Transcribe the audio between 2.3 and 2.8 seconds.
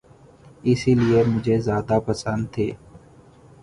تھے۔